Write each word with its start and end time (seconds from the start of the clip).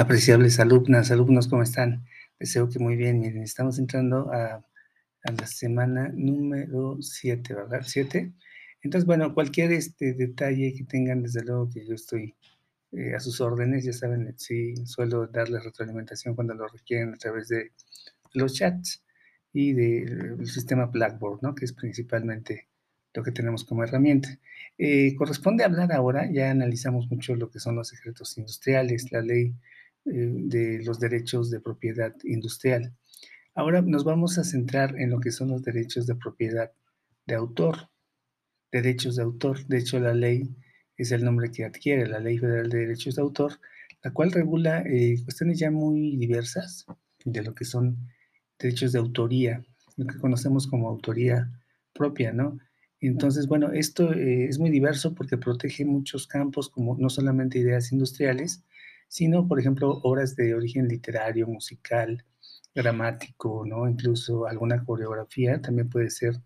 Apreciables 0.00 0.58
alumnas, 0.58 1.10
alumnos, 1.10 1.46
¿cómo 1.46 1.62
están? 1.62 2.06
Deseo 2.38 2.70
que 2.70 2.78
muy 2.78 2.96
bien. 2.96 3.20
Miren, 3.20 3.42
estamos 3.42 3.78
entrando 3.78 4.32
a, 4.32 4.64
la 5.24 5.46
semana 5.46 6.10
número 6.14 6.96
7, 7.02 7.52
¿verdad? 7.52 7.82
7. 7.84 8.32
Entonces, 8.80 9.04
bueno, 9.06 9.34
cualquier 9.34 9.72
este, 9.72 10.14
detalle 10.14 10.72
que 10.72 10.84
tengan, 10.84 11.22
desde 11.22 11.44
luego 11.44 11.68
que 11.68 11.86
yo 11.86 11.94
estoy 11.94 12.34
eh, 12.92 13.14
a 13.14 13.20
sus 13.20 13.42
órdenes, 13.42 13.84
ya 13.84 13.92
saben, 13.92 14.32
sí, 14.38 14.74
suelo 14.86 15.26
darles 15.26 15.64
retroalimentación 15.64 16.34
cuando 16.34 16.54
lo 16.54 16.66
requieren 16.66 17.12
a 17.12 17.18
través 17.18 17.48
de 17.48 17.72
los 18.32 18.54
chats 18.54 19.04
y 19.52 19.74
del 19.74 20.46
sistema 20.46 20.86
Blackboard, 20.86 21.42
¿no? 21.42 21.54
Que 21.54 21.66
es 21.66 21.74
principalmente 21.74 22.70
lo 23.12 23.22
que 23.22 23.32
tenemos 23.32 23.64
como 23.64 23.84
herramienta. 23.84 24.30
Eh, 24.78 25.14
corresponde 25.14 25.62
hablar 25.62 25.92
ahora, 25.92 26.26
ya 26.32 26.50
analizamos 26.50 27.10
mucho 27.10 27.34
lo 27.34 27.50
que 27.50 27.60
son 27.60 27.76
los 27.76 27.88
secretos 27.88 28.38
industriales, 28.38 29.12
la 29.12 29.20
ley 29.20 29.54
de 30.04 30.82
los 30.84 30.98
derechos 30.98 31.50
de 31.50 31.60
propiedad 31.60 32.14
industrial. 32.24 32.94
Ahora 33.54 33.82
nos 33.82 34.04
vamos 34.04 34.38
a 34.38 34.44
centrar 34.44 34.98
en 34.98 35.10
lo 35.10 35.20
que 35.20 35.30
son 35.30 35.50
los 35.50 35.62
derechos 35.62 36.06
de 36.06 36.14
propiedad 36.14 36.72
de 37.26 37.34
autor, 37.34 37.90
derechos 38.72 39.16
de 39.16 39.22
autor. 39.22 39.66
De 39.66 39.78
hecho, 39.78 39.98
la 40.00 40.14
ley 40.14 40.54
es 40.96 41.12
el 41.12 41.24
nombre 41.24 41.50
que 41.50 41.64
adquiere, 41.64 42.06
la 42.06 42.20
Ley 42.20 42.38
Federal 42.38 42.68
de 42.68 42.80
Derechos 42.80 43.16
de 43.16 43.22
Autor, 43.22 43.58
la 44.02 44.12
cual 44.12 44.32
regula 44.32 44.82
eh, 44.82 45.16
cuestiones 45.24 45.58
ya 45.58 45.70
muy 45.70 46.16
diversas 46.16 46.84
de 47.24 47.42
lo 47.42 47.54
que 47.54 47.64
son 47.64 48.08
derechos 48.58 48.92
de 48.92 48.98
autoría, 48.98 49.64
lo 49.96 50.06
que 50.06 50.18
conocemos 50.18 50.66
como 50.66 50.88
autoría 50.88 51.50
propia, 51.94 52.32
¿no? 52.32 52.58
Entonces, 53.00 53.46
bueno, 53.46 53.72
esto 53.72 54.12
eh, 54.12 54.44
es 54.44 54.58
muy 54.58 54.68
diverso 54.70 55.14
porque 55.14 55.38
protege 55.38 55.86
muchos 55.86 56.26
campos, 56.26 56.68
como 56.68 56.96
no 56.98 57.08
solamente 57.08 57.58
ideas 57.58 57.92
industriales, 57.92 58.62
sino, 59.10 59.48
por 59.48 59.58
ejemplo, 59.58 60.00
obras 60.04 60.36
de 60.36 60.54
origen 60.54 60.86
literario, 60.86 61.48
musical, 61.48 62.24
dramático, 62.74 63.64
¿no? 63.66 63.88
Incluso 63.88 64.46
alguna 64.46 64.84
coreografía 64.84 65.60
también 65.60 65.90
puede 65.90 66.10
ser, 66.10 66.36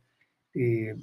eh, 0.54 0.96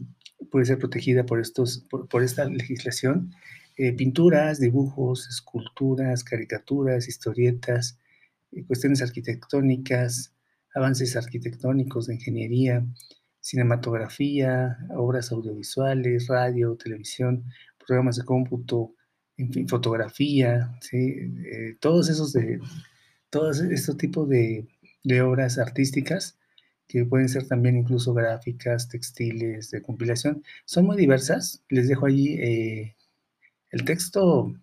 puede 0.49 0.65
ser 0.65 0.79
protegida 0.79 1.23
por, 1.23 1.39
estos, 1.39 1.85
por, 2.09 2.23
esta 2.23 2.45
legislación. 2.45 3.31
Eh, 3.77 3.93
pinturas, 3.93 4.59
dibujos, 4.59 5.27
esculturas, 5.29 6.23
caricaturas, 6.23 7.07
historietas, 7.07 7.99
eh, 8.51 8.65
cuestiones 8.65 9.03
arquitectónicas, 9.03 10.33
avances 10.73 11.15
arquitectónicos 11.15 12.07
de 12.07 12.15
ingeniería, 12.15 12.83
cinematografía, 13.39 14.79
obras 14.95 15.31
audiovisuales, 15.31 16.25
radio, 16.27 16.75
televisión, 16.75 17.45
programas 17.85 18.15
de 18.15 18.25
cómputo, 18.25 18.95
en 19.41 19.51
fin, 19.53 19.67
fotografía, 19.67 20.77
¿sí? 20.81 20.97
Eh, 21.45 21.75
todos 21.79 22.09
esos 22.09 22.33
de, 22.33 22.59
todos 23.29 23.59
estos 23.61 23.97
tipos 23.97 24.29
de, 24.29 24.67
obras 25.23 25.57
artísticas 25.57 26.37
que 26.87 27.05
pueden 27.05 27.29
ser 27.29 27.47
también 27.47 27.77
incluso 27.77 28.13
gráficas, 28.13 28.87
textiles, 28.89 29.71
de 29.71 29.81
compilación, 29.81 30.43
son 30.65 30.85
muy 30.85 30.97
diversas. 30.97 31.63
Les 31.69 31.87
dejo 31.87 32.05
allí 32.05 32.35
eh, 32.35 32.95
el 33.71 33.85
texto 33.85 34.53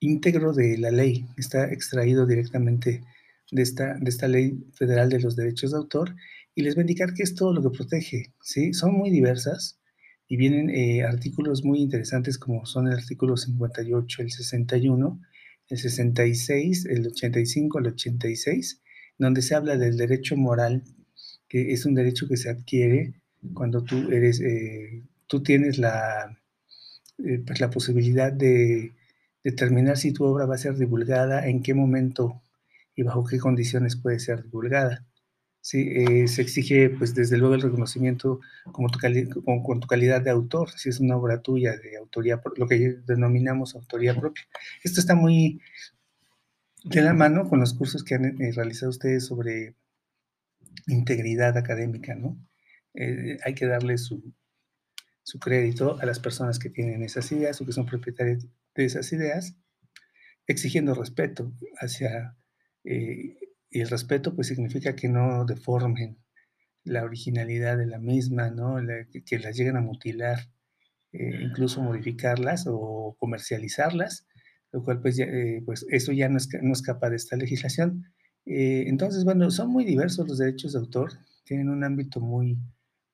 íntegro 0.00 0.52
de 0.52 0.78
la 0.78 0.90
ley, 0.90 1.26
está 1.36 1.70
extraído 1.72 2.26
directamente 2.26 3.02
de 3.50 3.62
esta, 3.62 3.94
de 3.94 4.08
esta 4.08 4.28
ley 4.28 4.58
federal 4.74 5.10
de 5.10 5.20
los 5.20 5.36
derechos 5.36 5.72
de 5.72 5.78
autor 5.78 6.14
y 6.54 6.62
les 6.62 6.74
voy 6.74 6.82
a 6.82 6.86
indicar 6.86 7.14
qué 7.14 7.24
es 7.24 7.34
todo 7.34 7.52
lo 7.52 7.62
que 7.62 7.76
protege, 7.76 8.32
¿sí? 8.40 8.72
Son 8.72 8.92
muy 8.94 9.10
diversas, 9.10 9.78
y 10.34 10.36
vienen 10.36 10.68
eh, 10.68 11.04
artículos 11.04 11.62
muy 11.62 11.78
interesantes 11.78 12.38
como 12.38 12.66
son 12.66 12.88
el 12.88 12.94
artículo 12.94 13.36
58, 13.36 14.20
el 14.20 14.32
61, 14.32 15.20
el 15.68 15.78
66, 15.78 16.86
el 16.86 17.06
85, 17.06 17.78
el 17.78 17.86
86, 17.86 18.82
donde 19.16 19.42
se 19.42 19.54
habla 19.54 19.76
del 19.76 19.96
derecho 19.96 20.36
moral, 20.36 20.82
que 21.48 21.70
es 21.72 21.86
un 21.86 21.94
derecho 21.94 22.26
que 22.26 22.36
se 22.36 22.50
adquiere 22.50 23.14
cuando 23.52 23.84
tú 23.84 24.10
eres, 24.10 24.40
eh, 24.40 25.04
tú 25.28 25.40
tienes 25.44 25.78
la, 25.78 26.36
eh, 27.24 27.40
pues 27.46 27.60
la 27.60 27.70
posibilidad 27.70 28.32
de 28.32 28.90
determinar 29.44 29.98
si 29.98 30.12
tu 30.12 30.24
obra 30.24 30.46
va 30.46 30.56
a 30.56 30.58
ser 30.58 30.76
divulgada, 30.76 31.46
en 31.46 31.62
qué 31.62 31.74
momento 31.74 32.42
y 32.96 33.04
bajo 33.04 33.24
qué 33.24 33.38
condiciones 33.38 33.94
puede 33.94 34.18
ser 34.18 34.42
divulgada. 34.42 35.06
Sí, 35.64 35.88
eh, 35.94 36.28
se 36.28 36.42
exige, 36.42 36.90
pues, 36.90 37.14
desde 37.14 37.38
luego 37.38 37.54
el 37.54 37.62
reconocimiento 37.62 38.40
como 38.70 38.90
tu 38.90 38.98
con, 39.62 39.80
tu 39.80 39.86
calidad 39.86 40.20
de 40.20 40.28
autor, 40.30 40.70
si 40.72 40.90
es 40.90 41.00
una 41.00 41.16
obra 41.16 41.40
tuya 41.40 41.74
de 41.78 41.96
autoría, 41.96 42.38
lo 42.56 42.68
que 42.68 42.98
denominamos 43.06 43.74
autoría 43.74 44.14
propia. 44.14 44.44
Esto 44.82 45.00
está 45.00 45.14
muy 45.14 45.62
de 46.84 47.00
la 47.00 47.14
mano 47.14 47.48
con 47.48 47.60
los 47.60 47.72
cursos 47.72 48.04
que 48.04 48.14
han 48.14 48.42
eh, 48.42 48.52
realizado 48.52 48.90
ustedes 48.90 49.24
sobre 49.24 49.74
integridad 50.86 51.56
académica, 51.56 52.14
¿no? 52.14 52.36
Eh, 52.92 53.38
hay 53.42 53.54
que 53.54 53.64
darle 53.66 53.96
su, 53.96 54.34
su, 55.22 55.38
crédito 55.38 55.98
a 55.98 56.04
las 56.04 56.20
personas 56.20 56.58
que 56.58 56.68
tienen 56.68 57.02
esas 57.02 57.32
ideas 57.32 57.58
o 57.62 57.64
que 57.64 57.72
son 57.72 57.86
propietarias 57.86 58.46
de 58.74 58.84
esas 58.84 59.10
ideas, 59.14 59.56
exigiendo 60.46 60.94
respeto 60.94 61.54
hacia 61.80 62.36
y 63.74 63.80
el 63.80 63.90
respeto 63.90 64.34
pues 64.34 64.46
significa 64.46 64.94
que 64.94 65.08
no 65.08 65.44
deformen 65.44 66.16
la 66.84 67.02
originalidad 67.02 67.76
de 67.76 67.86
la 67.86 67.98
misma, 67.98 68.50
¿no? 68.50 68.76
que, 69.26 69.38
las 69.40 69.56
lleguen 69.56 69.76
a 69.76 69.80
mutilar, 69.80 70.48
eh, 71.12 71.40
incluso 71.42 71.82
modificarlas 71.82 72.66
o 72.68 73.16
comercializarlas, 73.18 74.28
lo 74.70 74.84
cual 74.84 75.00
pues, 75.00 75.18
eh, 75.18 75.60
pues 75.66 75.84
eso 75.90 76.12
ya 76.12 76.28
no, 76.28 76.38
no, 76.62 76.72
escapa 76.72 77.10
de 77.10 77.16
esta 77.16 77.36
legislación. 77.36 78.04
Eh, 78.46 78.84
entonces, 78.86 79.24
bueno, 79.24 79.50
son 79.50 79.70
muy 79.70 79.84
diversos 79.84 80.28
los 80.28 80.38
derechos 80.38 80.74
de 80.74 80.78
autor, 80.78 81.10
tienen 81.44 81.68
un 81.68 81.82
ámbito 81.82 82.20
muy, 82.20 82.56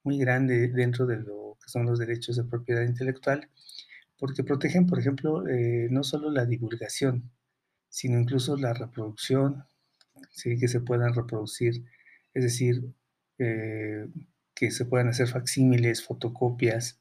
muy 0.05 0.19
grande 0.19 0.69
dentro 0.69 1.07
de 1.07 1.21
lo 1.21 1.57
que 1.63 1.71
son 1.71 1.87
los 1.87 1.99
derechos 1.99 2.37
de 2.37 2.45
propiedad 2.45 2.83
intelectual, 2.83 3.49
porque 4.19 4.45
protegen, 4.45 4.87
por 4.87 4.99
ejemplo, 4.99 5.43
no 5.89 6.05
solo 6.05 6.31
la 6.31 6.45
divulgación, 6.45 7.31
sino 7.89 8.19
incluso 8.19 8.59
la 8.59 8.75
reproducción, 8.75 9.65
¿sí? 10.31 10.59
que 10.59 10.69
se 10.69 10.81
puedan 10.81 11.15
reproducir, 11.15 11.85
es 12.35 12.45
decir, 12.45 12.83
eh, 13.39 14.07
que 14.55 14.71
se 14.71 14.85
puedan 14.85 15.09
hacer 15.09 15.29
facsímiles, 15.29 16.05
fotocopias, 16.05 17.01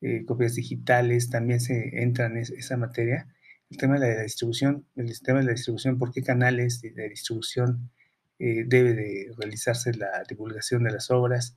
eh, 0.00 0.24
copias 0.24 0.54
digitales, 0.54 1.30
también 1.30 1.60
se 1.60 2.02
entra 2.02 2.26
en 2.26 2.36
esa 2.38 2.76
materia. 2.76 3.28
El 3.70 3.76
tema 3.76 3.98
de 3.98 4.14
la 4.14 4.22
distribución, 4.22 4.86
el 4.96 5.20
tema 5.20 5.40
de 5.40 5.46
la 5.46 5.52
distribución, 5.52 5.98
por 5.98 6.12
qué 6.12 6.22
canales 6.22 6.80
de, 6.80 7.08
distribución 7.08 7.90
eh, 8.38 8.64
debe 8.66 8.94
de 8.94 9.32
realizarse 9.36 9.92
la 9.94 10.22
divulgación 10.28 10.84
de 10.84 10.92
las 10.92 11.10
obras, 11.10 11.56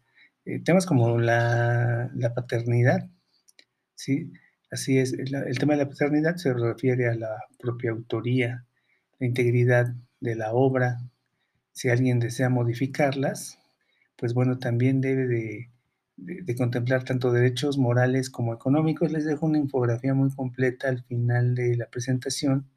temas 0.65 0.85
como 0.85 1.19
la, 1.19 2.11
la, 2.15 2.33
paternidad, 2.33 3.09
¿sí? 3.95 4.31
Así 4.69 4.97
es, 4.97 5.13
el 5.13 5.57
tema 5.57 5.73
de 5.73 5.83
la 5.83 5.89
paternidad 5.89 6.35
se 6.35 6.53
refiere 6.53 7.07
a 7.07 7.15
la 7.15 7.37
propia 7.59 7.91
autoría, 7.91 8.65
la 9.19 9.27
integridad 9.27 9.93
de 10.23 10.35
la 10.35 10.53
obra, 10.53 11.01
si 11.73 11.89
alguien 11.89 12.19
desea 12.19 12.49
modificarlas, 12.49 13.59
pues 14.15 14.33
bueno, 14.33 14.57
también 14.57 15.01
debe 15.01 15.27
de, 15.27 16.55
contemplar 16.55 17.03
tanto 17.03 17.31
derechos 17.31 17.77
morales 17.77 18.29
como 18.29 18.53
económicos. 18.53 19.11
Les 19.11 19.25
dejo 19.25 19.45
una 19.45 19.57
infografía 19.57 20.13
muy 20.13 20.31
completa 20.31 20.87
al 20.87 21.03
final 21.03 21.55
de 21.55 21.75
la 21.75 21.89
presentación. 21.89 22.69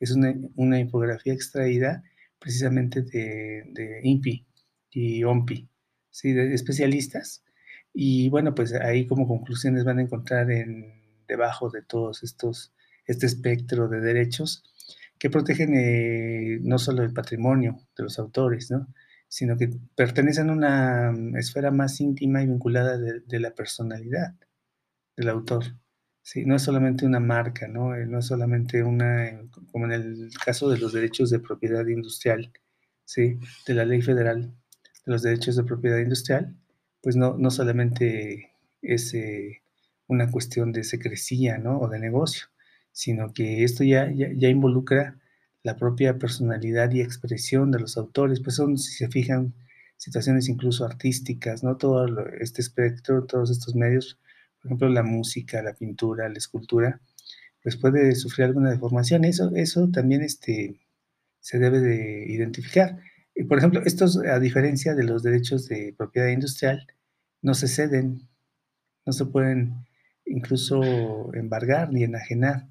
Es 0.00 0.12
una, 0.12 0.80
infografía 0.80 1.34
extraída 1.34 2.02
precisamente 2.38 3.02
de, 3.02 3.64
de, 3.72 4.00
INPI 4.02 4.46
y 4.90 5.24
OMPI, 5.24 5.68
¿sí? 6.10 6.32
de 6.32 6.54
especialistas. 6.54 7.44
Y 7.92 8.30
bueno, 8.30 8.54
pues 8.54 8.72
ahí 8.72 9.06
como 9.06 9.28
conclusiones 9.28 9.84
van 9.84 9.98
a 9.98 10.02
encontrar 10.02 10.50
en, 10.50 10.94
debajo 11.28 11.68
de 11.68 11.82
todos 11.82 12.22
estos, 12.22 12.72
este 13.06 13.26
espectro 13.26 13.88
de 13.88 14.00
derechos, 14.00 14.64
que 15.18 15.30
protegen 15.30 15.74
eh, 15.74 16.58
no 16.62 16.78
solo 16.78 17.02
el 17.02 17.12
patrimonio 17.12 17.78
de 17.96 18.04
los 18.04 18.18
autores, 18.18 18.70
¿no? 18.70 18.86
sino 19.28 19.56
que 19.56 19.70
pertenecen 19.94 20.50
a 20.50 20.52
una 20.52 21.12
mm, 21.12 21.36
esfera 21.36 21.70
más 21.70 22.00
íntima 22.00 22.42
y 22.42 22.46
vinculada 22.46 22.98
de, 22.98 23.40
la 23.40 23.50
personalidad 23.54 24.34
del 25.16 25.28
autor. 25.28 25.64
¿sí? 26.22 26.44
No 26.44 26.56
es 26.56 26.62
solamente 26.62 27.06
una 27.06 27.20
marca, 27.20 27.68
¿no? 27.68 27.94
Eh, 27.94 28.06
no 28.06 28.18
es 28.20 28.26
solamente 28.26 28.82
una, 28.82 29.40
como 29.72 29.86
en 29.86 29.92
el 29.92 30.30
caso 30.44 30.68
de 30.68 30.78
los 30.78 30.92
derechos 30.92 31.30
de 31.30 31.40
propiedad 31.40 31.86
industrial, 31.86 32.52
¿sí? 33.04 33.38
de 33.66 33.74
la 33.74 33.84
ley 33.84 34.02
federal 34.02 34.54
de 35.06 35.12
los 35.12 35.22
derechos 35.22 35.56
de 35.56 35.64
propiedad 35.64 35.98
industrial, 35.98 36.56
pues 37.02 37.16
no, 37.16 37.36
no 37.38 37.50
solamente 37.50 38.52
es 38.82 39.14
eh, 39.14 39.62
una 40.08 40.30
cuestión 40.30 40.72
de 40.72 40.84
secrecía 40.84 41.58
¿no? 41.58 41.78
o 41.78 41.88
de 41.88 41.98
negocio, 41.98 42.46
sino 42.96 43.34
que 43.34 43.62
esto 43.62 43.84
ya, 43.84 44.10
ya, 44.10 44.48
involucra 44.48 45.18
la 45.62 45.76
propia 45.76 46.18
personalidad 46.18 46.90
y 46.92 47.02
expresión 47.02 47.70
de 47.70 47.78
los 47.78 47.98
autores, 47.98 48.40
pues 48.40 48.56
son, 48.56 48.78
si 48.78 48.92
se 48.92 49.08
fijan, 49.08 49.52
situaciones 49.98 50.48
incluso 50.48 50.86
artísticas, 50.86 51.62
¿no? 51.62 51.76
Todo 51.76 52.06
este 52.40 52.62
espectro, 52.62 53.26
todos 53.26 53.50
estos 53.50 53.74
medios, 53.74 54.18
por 54.58 54.68
ejemplo, 54.70 54.88
la 54.88 55.02
música, 55.02 55.62
la 55.62 55.74
pintura, 55.74 56.30
la 56.30 56.38
escultura, 56.38 57.02
pues 57.62 57.76
puede 57.76 58.14
sufrir 58.14 58.46
alguna 58.46 58.70
deformación. 58.70 59.26
Eso, 59.26 59.54
eso 59.54 59.90
también 59.90 60.22
este, 60.22 60.80
se 61.40 61.58
debe 61.58 61.80
de 61.80 62.24
identificar. 62.32 62.98
Y, 63.34 63.44
por 63.44 63.58
ejemplo, 63.58 63.82
estos, 63.84 64.16
a 64.16 64.40
diferencia 64.40 64.94
de 64.94 65.04
los 65.04 65.22
derechos 65.22 65.68
de 65.68 65.94
propiedad 65.98 66.28
industrial, 66.28 66.86
no 67.42 67.52
se 67.52 67.68
ceden, 67.68 68.26
no 69.04 69.12
se 69.12 69.26
pueden 69.26 69.86
incluso 70.24 71.34
embargar 71.34 71.92
ni 71.92 72.04
enajenar, 72.04 72.68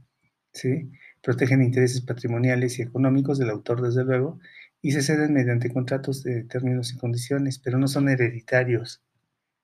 ¿sí? 0.55 0.91
Protegen 1.21 1.61
intereses 1.61 2.01
patrimoniales 2.01 2.79
y 2.79 2.81
económicos 2.81 3.37
del 3.37 3.49
autor, 3.49 3.81
desde 3.81 4.03
luego, 4.03 4.39
y 4.81 4.91
se 4.91 5.01
ceden 5.01 5.33
mediante 5.33 5.71
contratos 5.71 6.23
de 6.23 6.43
términos 6.43 6.93
y 6.93 6.97
condiciones, 6.97 7.59
pero 7.59 7.77
no 7.77 7.87
son 7.87 8.09
hereditarios. 8.09 9.03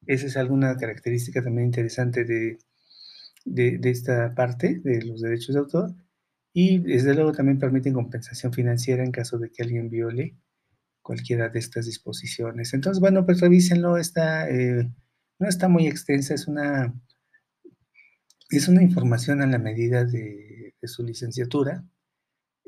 Esa 0.05 0.27
es 0.27 0.37
alguna 0.37 0.75
característica 0.77 1.43
también 1.43 1.67
interesante 1.67 2.25
de, 2.25 2.57
de, 3.45 3.79
esta 3.89 4.33
parte 4.35 4.79
de 4.83 5.03
los 5.03 5.21
derechos 5.21 5.55
de 5.55 5.59
autor, 5.59 5.95
y 6.53 6.79
desde 6.79 7.13
luego 7.15 7.31
también 7.31 7.59
permiten 7.59 7.93
compensación 7.93 8.51
financiera 8.51 9.03
en 9.03 9.11
caso 9.11 9.37
de 9.37 9.51
que 9.51 9.63
alguien 9.63 9.89
viole 9.89 10.35
cualquiera 11.01 11.49
de 11.49 11.59
estas 11.59 11.85
disposiciones. 11.85 12.73
Entonces, 12.73 12.99
bueno, 12.99 13.25
pues 13.25 13.39
revísenlo, 13.39 13.97
está, 13.97 14.49
eh, 14.49 14.89
no 15.39 15.47
está 15.47 15.67
muy 15.69 15.87
extensa, 15.87 16.33
es 16.33 16.47
una, 16.47 16.93
es 18.49 18.67
una 18.67 18.83
información 18.83 19.41
a 19.41 19.47
la 19.47 19.59
medida 19.59 20.03
de, 20.03 20.50
su 20.87 21.03
licenciatura, 21.03 21.83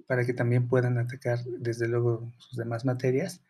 para 0.08 0.26
que 0.26 0.34
también 0.34 0.68
puedan 0.68 0.98
atacar, 0.98 1.44
desde 1.60 1.88
luego, 1.88 2.32
sus 2.38 2.58
demás 2.58 2.86
materias. 2.86 3.42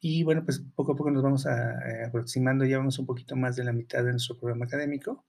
Y 0.00 0.22
bueno, 0.24 0.44
pues 0.44 0.62
poco 0.74 0.92
a 0.92 0.96
poco 0.96 1.10
nos 1.10 1.22
vamos 1.22 1.46
a, 1.46 1.72
a 1.72 2.06
aproximando, 2.06 2.64
ya 2.64 2.78
vamos 2.78 2.98
un 2.98 3.06
poquito 3.06 3.36
más 3.36 3.56
de 3.56 3.64
la 3.64 3.72
mitad 3.72 4.04
de 4.04 4.12
nuestro 4.12 4.38
programa 4.38 4.64
académico. 4.66 5.24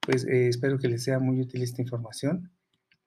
Pues 0.00 0.24
eh, 0.26 0.48
espero 0.48 0.78
que 0.78 0.88
les 0.88 1.04
sea 1.04 1.20
muy 1.20 1.40
útil 1.40 1.62
esta 1.62 1.80
información. 1.80 2.50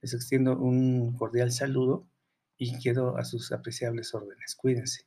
Les 0.01 0.13
extiendo 0.13 0.57
un 0.57 1.13
cordial 1.17 1.51
saludo 1.51 2.07
y 2.57 2.79
quedo 2.79 3.17
a 3.17 3.25
sus 3.25 3.51
apreciables 3.51 4.13
órdenes. 4.13 4.55
Cuídense. 4.55 5.05